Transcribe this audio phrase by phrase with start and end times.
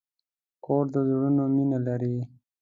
[0.65, 2.15] کور د زړونو مینه لري.